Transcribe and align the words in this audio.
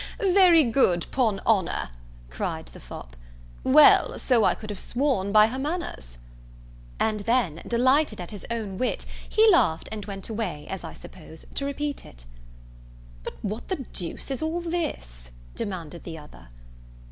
"He! 0.19 0.23
he! 0.25 0.29
he! 0.31 0.35
very 0.35 0.63
good, 0.63 1.05
'pon 1.11 1.39
honour!" 1.45 1.91
cried 2.31 2.65
the 2.65 2.79
fop; 2.79 3.15
"well, 3.63 4.17
so 4.17 4.43
I 4.43 4.55
could 4.55 4.71
have 4.71 4.79
sworn 4.79 5.31
by 5.31 5.45
her 5.45 5.59
manners." 5.59 6.17
And 6.99 7.19
then, 7.19 7.61
delighted 7.67 8.19
at 8.19 8.31
his 8.31 8.43
own 8.49 8.79
wit, 8.79 9.05
he 9.29 9.47
laughed, 9.51 9.87
and 9.91 10.03
went 10.07 10.27
away, 10.27 10.65
as 10.71 10.83
I 10.83 10.95
suppose, 10.95 11.45
to 11.53 11.65
repeat 11.65 12.03
it. 12.03 12.25
"But 13.21 13.35
what 13.43 13.67
the 13.67 13.85
deuce 13.93 14.31
is 14.31 14.41
all 14.41 14.59
this?" 14.59 15.29
demanded 15.53 16.03
the 16.03 16.17
other. 16.17 16.47